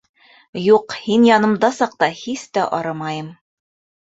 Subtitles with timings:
[0.67, 3.29] —Юҡ, һин янымда саҡта һис тә арымайым.